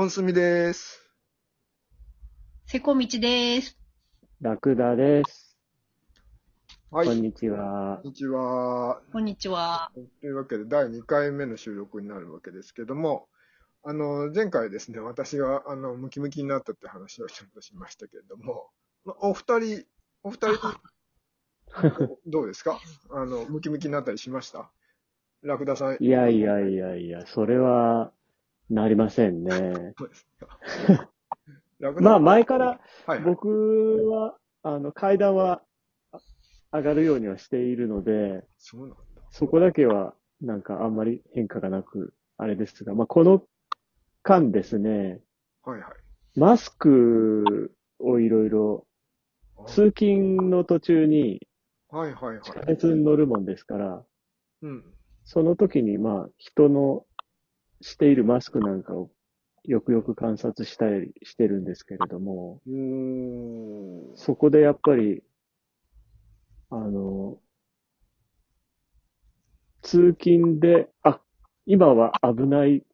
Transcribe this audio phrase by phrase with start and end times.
[0.00, 0.98] 本住です。
[2.64, 3.76] せこみちです。
[4.40, 5.58] ラクダです。
[6.90, 7.06] はい。
[7.06, 8.00] こんこんにちは。
[8.02, 9.02] にちは。
[9.12, 9.92] こんにちは。
[10.22, 13.28] というわけで、第2回目の収録になるわけですけども、
[13.82, 18.70] あの、前回ですね、私が、あの、ムキムキになったって話をちょっとしましたけれども、
[19.04, 19.84] まお二人、
[20.22, 20.80] お二人、
[22.26, 22.80] どうですか？
[23.12, 24.72] あの、ムキムキになったりしました？
[25.42, 25.98] ラクダさん。
[26.02, 28.14] いやいやいやいや、それは、
[28.70, 29.94] なりませんね。
[32.00, 32.80] まあ前から。
[33.24, 35.62] 僕は、あの、階段は
[36.12, 36.20] あ
[36.72, 38.96] 上がるようにはしているので、そうなんだ。
[39.30, 43.42] そこだけはなんかあんまり変化がなく、あれですが、まあこの
[44.22, 45.20] 間ですね、
[45.64, 46.38] はいはい。
[46.38, 48.86] マスクをいろいろ、
[49.66, 51.46] 通勤の途中に
[51.88, 52.52] はいはいはい地。
[52.52, 54.04] 下鉄に乗るもんですから、
[54.62, 54.84] うん。
[55.24, 57.04] その時に、まあ、人の
[57.80, 59.10] しているマスクなんかを
[59.64, 64.16] よくよく観察したりしてるんですけれども、うーん。
[64.16, 65.22] そこでやっぱり、
[66.70, 67.38] あの、
[69.82, 71.20] 通勤で、あ、
[71.66, 72.84] 今は危ない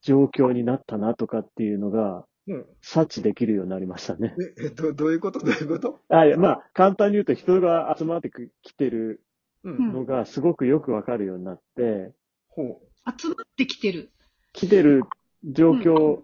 [0.00, 2.66] 状況になったなとかっていうのがうん。
[2.80, 4.34] 察知できるようになりましたね。
[4.58, 5.38] え、え、ど、どういうこと？
[5.38, 6.00] どういうこと？
[6.08, 8.30] あまあ、簡単に言うと人が集まって
[8.62, 9.22] きてる
[9.64, 12.12] のがすごくよくわかるようになって、
[12.48, 12.91] ほう。
[13.18, 14.10] 集まってきてる。
[14.52, 15.02] 来てる
[15.44, 16.22] 状況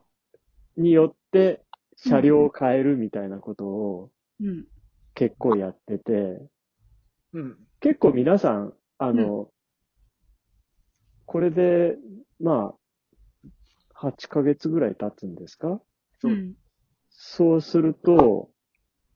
[0.77, 1.65] によって
[1.97, 4.65] 車両を変えるみたいなことをうん。
[5.15, 6.41] 結構やってて、
[7.33, 7.59] うん。
[7.81, 9.51] 結構皆さん、あの、
[11.27, 11.97] これで、
[12.41, 12.75] ま
[13.97, 15.81] あ、8ヶ月ぐらい経つんですか？
[16.21, 16.55] そううん。
[17.11, 18.51] そうすると、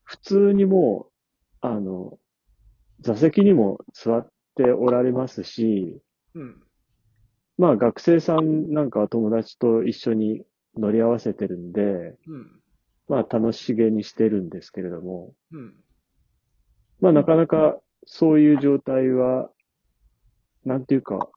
[0.02, 1.06] 普通にも
[1.62, 2.18] う、あの、
[3.00, 6.00] 座席にも座っておられますし、
[6.34, 6.62] うん。
[7.62, 10.42] まあ学生さんなんかは友達と一緒に
[10.76, 11.80] 乗り合わせてるんで、
[12.26, 12.60] うん。
[13.06, 15.74] まあ楽しげにしてるんですけれども、うん。
[16.98, 19.48] まあなかなかそういう状態は、
[20.64, 21.28] なんていうか、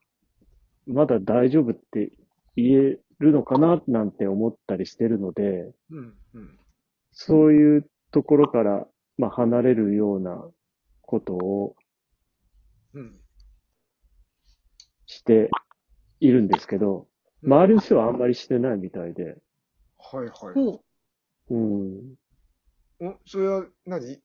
[0.88, 2.12] まだ大丈夫って
[2.56, 6.14] 言えるのかななんて思ったりしてるので、うん。
[6.34, 6.59] うん。
[7.12, 8.88] そういうところから、
[9.19, 10.44] まあ離れるような
[11.03, 11.75] ことを
[12.96, 13.14] うん。
[15.06, 15.52] して
[16.20, 17.08] いるんですけど、
[17.44, 19.38] 周りの人はあんまりしてないみたいで、
[19.98, 20.53] はいはい。
[20.53, 20.81] ほ
[21.50, 22.16] うん。
[23.02, 24.22] お、それは何？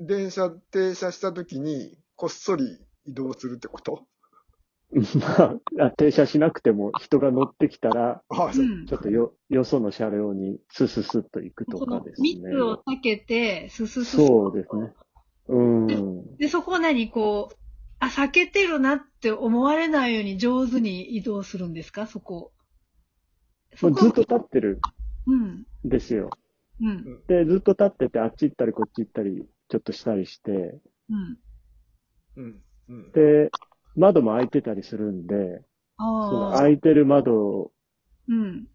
[0.00, 4.06] 電車停車した時にこっそり移動するってこと？
[5.18, 12.28] まあ、停車しなくても人が乗ってきたら、ちょっとよ、よその車両にスススッと行くとかですね。
[12.34, 14.16] 密を避けて、すすす。
[14.16, 14.92] そうですね。
[15.48, 16.36] うん。
[16.36, 17.10] で、そこは何？
[17.10, 17.56] こう、
[18.00, 22.06] あ、避けてるなって思われないように上手に移動するんですか？
[22.06, 22.52] そこ。
[23.80, 24.22] もうずっとと。
[24.22, 24.80] 立ってる
[25.26, 25.66] うん。
[25.86, 26.38] んですよ。
[26.80, 27.10] うん。
[27.28, 30.78] で、ずっと立ってて、あっち行ったりこっち行ったり、ちょっとしたりして、
[31.08, 31.38] うん。
[32.36, 32.62] うん。
[32.88, 33.12] うん。
[33.12, 33.52] で、
[33.96, 35.62] 窓も開いてたりするんで、
[36.20, 36.62] そのああ。
[36.62, 37.72] 開いてる窓
[38.28, 38.66] うん。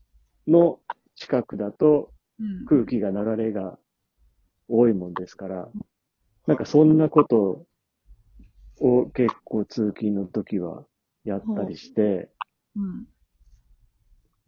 [0.47, 0.79] の
[1.15, 2.69] 近くだとうん。
[2.69, 3.77] 空気が流れが
[4.69, 5.69] 多いもんですから、
[6.47, 7.65] なんかそんなこと
[8.79, 10.85] を結構通勤の時は
[11.23, 12.29] やったりして、
[12.75, 13.07] うん。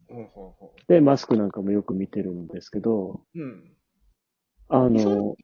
[0.09, 3.40] ほうほうほで、マスクなんかもよく見てるんですけど、う。
[3.40, 3.78] うん。
[4.70, 5.36] あの、うん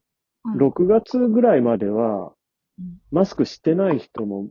[0.56, 2.32] 6月ぐらいまでは
[2.80, 4.50] うん、マスクしてない人も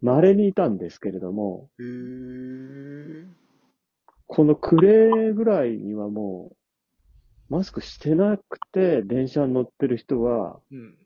[0.00, 1.68] 稀にいたんですけれども。
[4.26, 6.52] この暮れぐらいにはも
[7.50, 10.96] う、マスクしてなくて電車に乗ってる人は、うん。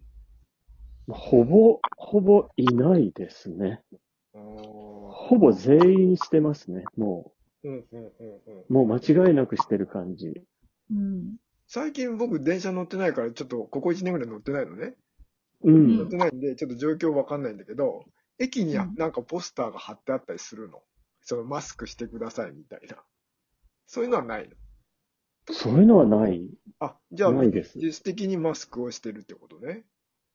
[1.12, 3.82] ほぼ、ほぼいないですね。
[4.32, 6.88] ほぼ全員してますね。
[6.97, 7.32] も
[7.62, 8.65] うんうんうんうん。
[8.69, 10.43] う、もう間違いなくしてる感じ。
[10.91, 11.37] うん。
[11.66, 14.95] 最近僕電車乗ってないから、ちょっとここ1年ぐらい乗ってないのね。
[15.62, 16.09] ううん乗っん。
[16.09, 18.04] てないんで、ちょっと状況わかんないんだけど、
[18.39, 20.83] 駅になんかポスターが貼ってあったりするの。
[21.22, 22.97] そのマスクしてくださいみたいな。
[23.86, 24.56] そういうのはないの？
[25.53, 26.48] そういうのはない。
[26.78, 29.84] あ、じゃあ、ないです実質的にマスクをしてるってことね。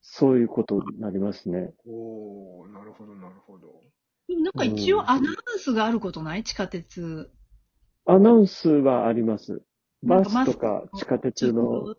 [0.08, 1.74] そういうことになりますね。
[1.84, 3.82] おー、なるほど、なるほど。
[4.28, 6.44] でもなんか一応アナウンスがあることない？
[6.44, 7.30] 地下鉄。
[8.06, 9.62] アナウンスはあります。
[10.02, 11.94] バスとか地下鉄の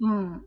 [0.00, 0.46] うん。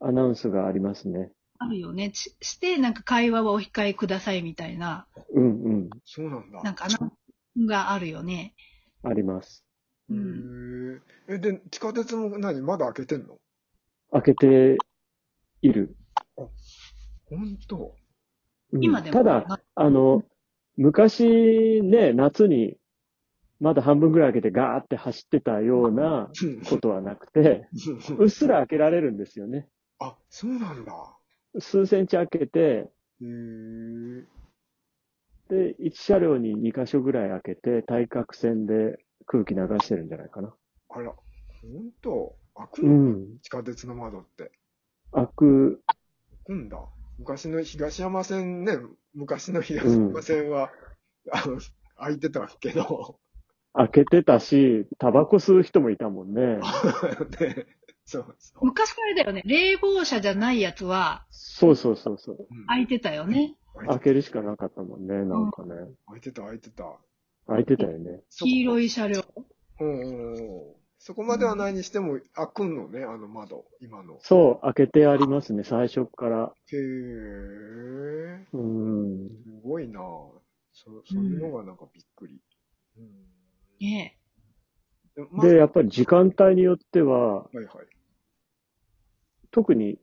[0.00, 1.32] アナウンスがありますね。
[1.58, 2.12] あるよね。
[2.14, 5.90] しして、なんか会話はお控えくださいみたいな、うんうん。
[6.04, 6.62] そうなんだ。
[6.62, 7.12] なんかアナウン
[7.64, 8.54] スがあるよね。
[9.02, 9.64] あります。
[10.08, 11.02] へうん。
[11.28, 12.62] ーえ、で、地下鉄も何？
[12.62, 13.38] まだ開けてんの？
[14.12, 14.78] 開けて
[15.62, 15.96] いる。
[17.28, 17.94] ほんと
[18.72, 19.16] うん今でも。
[19.16, 20.24] ただ、あの、
[20.76, 22.76] 昔ね、夏に
[23.60, 26.30] まだ半分ぐらい開けてガーって走ってたような
[26.68, 27.68] ことはなくて、
[28.18, 29.68] うっすら開けられるんですよね。
[29.98, 30.92] あ、そうなんだ。
[31.58, 32.90] 数センチ開けて。
[35.48, 40.54] で、1車両に2箇所ぐらい開けて、対角線で空気流してるんじゃないかな。
[40.90, 43.38] あら、ほんと開くうの、ん。
[43.42, 44.52] 地下鉄の窓って。
[45.12, 45.96] 開く、開
[46.44, 46.78] くんだ。
[47.18, 48.78] 昔の東山線ね、
[49.14, 50.70] 昔の東山線は、
[51.32, 51.60] あの、
[51.98, 53.18] 開いてたけど、
[53.74, 56.58] 開けてたし、タバコ吸う人もいたもんね。
[57.40, 57.66] ね、
[58.04, 58.66] そうそう。
[58.66, 59.42] 昔からだよね。
[59.44, 62.46] 冷房車じゃないやつはそうそうそうそう。
[62.50, 63.56] うん開いてたよね。
[63.86, 65.74] 開けるしかなかったもんね、なんかね。
[66.06, 66.98] 開いてた、開いてた。
[67.46, 68.22] 開いてたよね。
[68.30, 68.86] 黄色い。
[68.86, 69.22] い車両。
[69.80, 70.77] うんうんうん。
[70.98, 74.18] そこまではないにしても開くのね、あの窓、今の。
[74.20, 76.52] そう、開けてありますね、最初から。
[76.72, 79.28] へえ、うん。
[79.28, 80.00] すごいな
[80.72, 82.40] そそういうのがなんかびっくり。
[82.98, 83.08] うん
[83.80, 84.18] ね
[85.14, 87.66] でまで、やっぱり時間帯によっては、はいはい。
[89.50, 89.98] 特に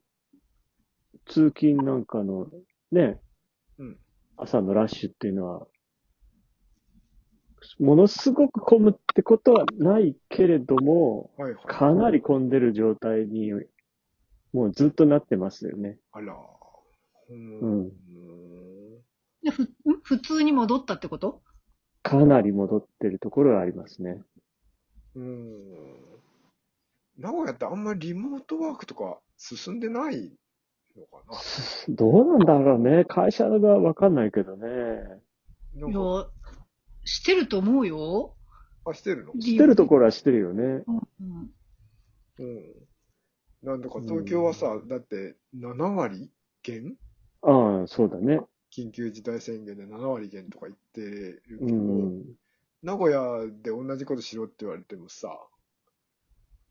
[1.25, 2.47] 通勤なんかの
[2.91, 3.19] ね、
[3.77, 3.97] うん
[4.37, 5.67] 朝のラッシュっていうのは、
[7.79, 11.63] ものすごく混むってことはないけれども、はいはい。
[11.67, 13.51] かなり混んでる状態に、
[14.53, 15.97] もうずっとなってますよね。
[16.11, 16.35] あら。
[17.29, 17.91] うんうん
[19.43, 19.69] でふん
[20.03, 21.41] 普通に戻ったってこと？
[22.03, 24.21] かなり戻ってるところはありますね。
[25.15, 25.73] うん。
[27.17, 30.31] 名古屋ってあんまりリモートワークとか進んでない
[30.95, 31.23] のか
[31.89, 33.05] どうなんだろうね。
[33.05, 34.67] 会社がわかんないけどね。
[35.75, 36.31] ないやか、、
[37.05, 38.35] してると思うよ。
[38.85, 39.33] あ、してるの？
[39.39, 40.63] してるところはしてるよね。
[40.63, 41.51] うん。
[42.39, 42.87] うん。
[43.63, 46.29] なんだか東京はさ、だって7割
[46.61, 46.95] 減？
[47.41, 48.41] ああ、そうだね。
[48.75, 52.23] 緊急事態宣言で7割減とか言ってるけど、うん。
[52.83, 55.29] 名古屋で同じことしろって言われてもさ、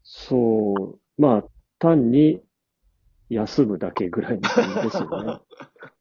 [0.02, 1.00] そう。
[1.20, 1.44] まあ、
[1.78, 2.42] 単に
[3.30, 5.40] 休むだけぐらいの感じですよね。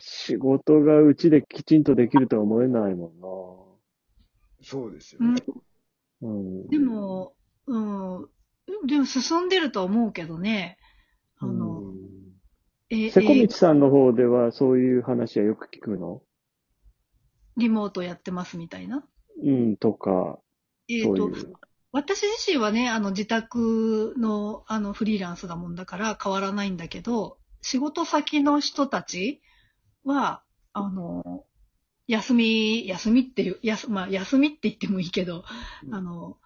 [0.00, 3.78] 仕事がうちできちんとできるとは思えないも
[4.62, 5.40] そうですようんね。
[5.40, 5.54] んな。
[6.22, 6.68] うん。
[6.68, 7.34] でも、
[7.66, 8.28] うん。
[8.86, 10.78] でも進んでるとは思うけどね。
[11.38, 11.96] あの、うん
[12.90, 16.22] え、瀬古え道さんの方ではそういう話はよく聞くの？
[17.56, 19.04] リモートやってますみたいな。
[19.44, 20.38] うん、とか、
[20.88, 21.52] えっ、と、そういう。
[21.92, 29.42] 私自身はね、あの、自宅の、あの、フリーランスだもんだから変わらないんだけど、仕事先の人たち
[30.04, 30.42] は、
[30.72, 31.44] あの、
[32.06, 35.44] 休み、休みっていう、やす、まあ、休みって言ってもいいけど、
[35.86, 36.38] うんあの、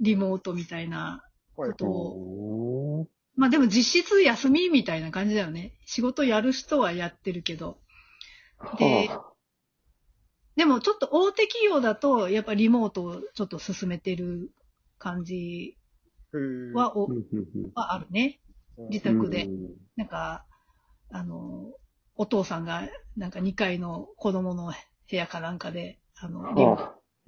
[0.00, 1.22] リモートみたいな
[1.56, 5.74] はいことを、まあでも実質休みみたいな感じだよね。
[5.86, 7.78] 仕事やる人はやってるけど。
[8.78, 9.32] ではあ
[10.54, 14.50] でもちょっと大手企業だと、やっぱリモートをちょっと進めてる
[14.98, 15.78] 感じ
[16.74, 17.06] は、お
[17.74, 18.40] はあるね。
[18.90, 19.48] 自宅で。
[19.96, 20.44] なんか、
[21.10, 21.72] あの、
[22.16, 24.72] お父さんが、なんか2階の子供の
[25.10, 26.62] 部屋かなんかで、あの、リ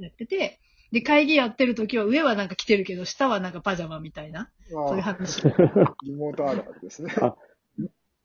[0.04, 0.60] やってて、
[0.92, 7.12] で、会議やってる時は上はなんか着てるけど、下はなんかパジャマみたいな、そういうあ話ー リモートあるあるですね。
[7.20, 7.36] あ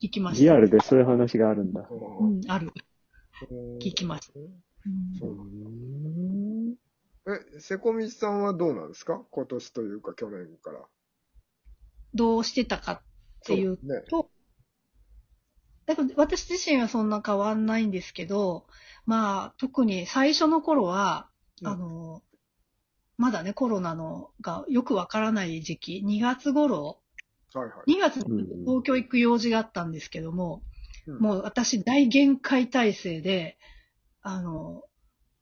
[0.02, 0.42] 聞きました。
[0.44, 1.80] リアルでそういう話があるんだ。
[1.90, 2.72] ううんん、ある。
[3.80, 4.38] 聞きました。
[4.38, 4.46] うん
[5.20, 6.74] うん
[7.26, 9.22] え、瀬古道さんはどうなんですか？
[9.30, 10.80] 今年というか去年から。
[12.14, 13.00] どうしてたかっ
[13.44, 13.78] ていう。
[14.08, 14.29] と、
[15.90, 18.66] だから私自身はそんな変わんないんですけど、
[19.06, 21.28] まあ、特に最初の頃は、
[21.62, 21.68] うん。
[21.68, 22.22] あの、
[23.18, 27.00] まだね、コロナのがよくわからない時期、2月頃、
[27.52, 27.96] はいはい。
[27.96, 30.62] 2月に東京行く用事があったんですけども、
[31.08, 31.18] うん。
[31.18, 33.58] もう私大限界体制で、
[34.22, 34.84] あの、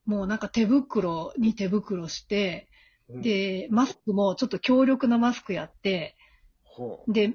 [0.06, 2.70] もうなんか手袋に手袋して、
[3.10, 6.16] うん、で、マスクもちょっと強力なマスクやって、
[7.06, 7.34] で、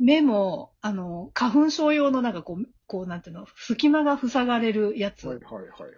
[0.00, 5.28] 目も、あの、花粉症用のなんかこう、こうなんていうの、隙間が塞がれるやつ。
[5.28, 5.88] はいはいはいは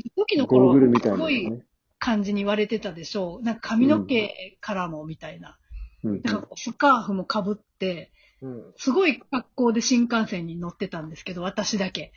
[0.00, 0.10] い。
[0.16, 1.62] 時の頃ゴーグルみたいなすごい。
[2.02, 3.44] 感じに言われてたでしょう。
[3.44, 5.56] なんか髪の毛からもみたいな。
[6.02, 8.72] うんだからスカーフも被って、うん。
[8.76, 12.12] すごい格好で新幹線に乗ってたんですけど、私だけ。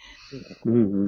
[0.66, 1.06] うんうん。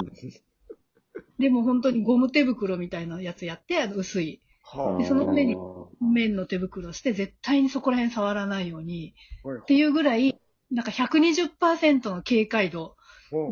[1.39, 4.41] でも本当にゴム手袋みたいなやつやって、あの薄い。
[4.75, 5.57] はでその上にあ
[6.01, 9.13] 面の手袋して、絶対にそこら辺触らないように。
[9.62, 10.39] っていうぐらい、
[10.71, 12.97] なんか120%の警戒度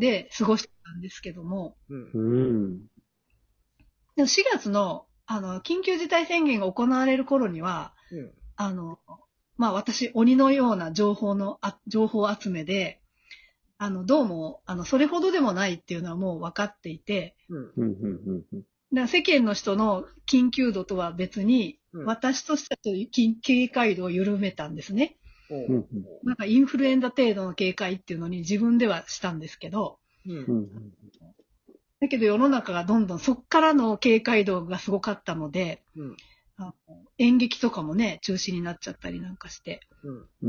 [0.00, 2.08] で過ごしてたんですけども、うんー。
[2.14, 2.20] う
[2.72, 2.78] ん。
[4.16, 8.32] でも4月の、あの、緊急事態宣言が行われる頃には、うん。
[8.56, 8.98] あの、
[9.56, 13.00] まあ私、鬼のような情報の、あ情報集めで、
[13.78, 18.64] あの、どうも、あの、それほどでもないっていうのはもう分かっていて、うん。
[18.92, 22.04] 世間の人の緊急度とは別に、うん。
[22.04, 25.16] 私としては警戒度を緩めたんですね。
[26.24, 29.98] なんかインフルエンザ程度の警戒っていうのに自分ではしたんですけど、
[32.00, 36.16] だけど世の中がどんどんそっからの警戒度がすごかったので、うん。
[36.58, 36.74] あの
[37.18, 39.80] 演劇とかもね、中止になっちゃったりなんかして。
[40.02, 40.28] うん。
[40.42, 40.48] う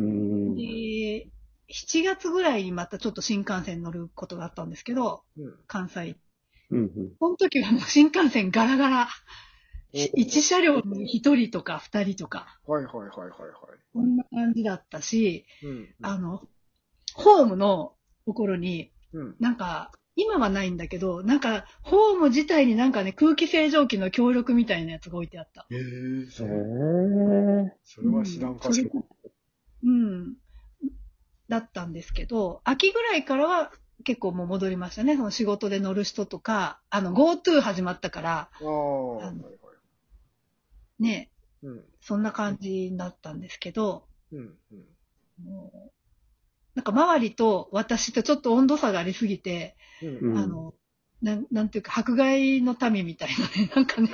[0.54, 0.56] ん。
[0.56, 1.30] で、
[1.70, 5.54] 7月ぐらいにまたちょっと新幹線乗ることがあったんですけど、うん。
[5.68, 6.16] 関西。
[6.72, 9.10] うんうんその時はもう新幹線ガラガラ。
[9.94, 13.30] お1車両に1人とか2人とか、はいはいはいはいはい。
[13.94, 16.44] こんな感じだったし、うんあの、
[17.14, 17.94] ホームの
[18.26, 25.68] ところに、うんなんか、今はないんだけど、なんか、ホーム自体になんかね、空気清浄機の協力みたいなやつが置いてあった。
[25.70, 27.78] へえ、そへれえ。
[27.84, 28.90] それは知らんかしら。
[29.84, 30.36] うん。
[31.48, 33.72] だったんですけど、秋ぐらいからは
[34.08, 35.18] 結構もう戻りましたね。
[35.18, 39.58] その仕事で乗る人とか、あの、GoTo 始まったから、ああ、はいはい。
[41.00, 41.30] ね、
[41.64, 41.84] うん。
[42.02, 44.58] そんな感じになったんですけど、うん。
[44.72, 44.90] うん
[46.76, 50.38] なんか周りと私とちょっと温度差がありすぎて、うんうん。
[50.38, 50.74] あの、
[51.24, 54.10] なん、なんていうか、迫害の民みたいなね、 なんかね、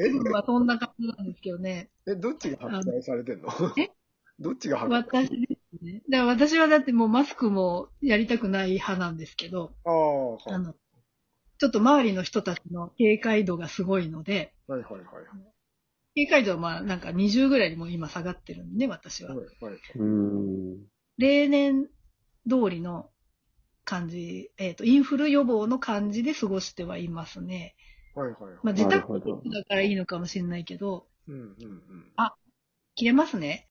[0.00, 0.10] え？
[0.32, 1.88] まあそんな感じなんですけどね。
[2.08, 3.48] え、どっちが迫害されてんの？
[3.78, 3.90] え？
[4.38, 5.46] どっちが迫害私で
[5.78, 6.02] すね。
[6.10, 10.74] だから私はだってもうマスクもやりたくない派なんですけど、ああ、はいあの、
[11.58, 15.04] ちょっと周りの人たちの警戒度がすごいので、はいはいはい。
[16.14, 19.34] 警戒度はまあなんか20ぐらいにも今下がってるんで、私は。
[19.34, 19.80] はいはい。
[19.96, 20.86] うん。
[21.18, 21.88] 例年
[22.48, 23.08] 通りの
[23.84, 27.74] 感じ、えっ、と、インフル予防の感じで過ごしてはいますね。
[28.14, 28.52] はいはいはい。
[28.62, 32.12] まあ自宅だからいいのかもしれないけど、うんうんうん。
[32.96, 33.64] 切れますね。